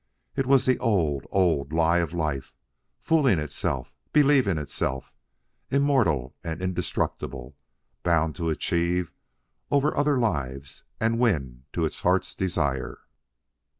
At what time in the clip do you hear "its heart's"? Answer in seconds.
11.85-12.33